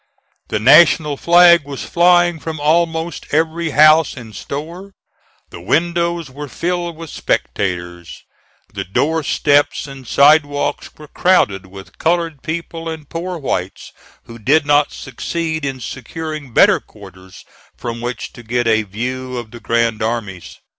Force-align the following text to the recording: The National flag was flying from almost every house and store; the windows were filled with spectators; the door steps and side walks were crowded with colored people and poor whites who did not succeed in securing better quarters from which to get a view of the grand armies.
The 0.47 0.57
National 0.57 1.15
flag 1.15 1.63
was 1.63 1.85
flying 1.85 2.39
from 2.39 2.59
almost 2.59 3.27
every 3.31 3.69
house 3.69 4.17
and 4.17 4.35
store; 4.35 4.93
the 5.51 5.61
windows 5.61 6.27
were 6.31 6.47
filled 6.47 6.95
with 6.95 7.11
spectators; 7.11 8.23
the 8.73 8.83
door 8.83 9.21
steps 9.21 9.85
and 9.85 10.07
side 10.07 10.43
walks 10.43 10.89
were 10.97 11.07
crowded 11.07 11.67
with 11.67 11.99
colored 11.99 12.41
people 12.41 12.89
and 12.89 13.07
poor 13.07 13.37
whites 13.37 13.91
who 14.23 14.39
did 14.39 14.65
not 14.65 14.91
succeed 14.91 15.63
in 15.63 15.79
securing 15.79 16.51
better 16.51 16.79
quarters 16.79 17.45
from 17.77 18.01
which 18.01 18.33
to 18.33 18.41
get 18.41 18.65
a 18.65 18.81
view 18.81 19.37
of 19.37 19.51
the 19.51 19.59
grand 19.59 20.01
armies. 20.01 20.57